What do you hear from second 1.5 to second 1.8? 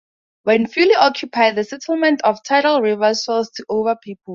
the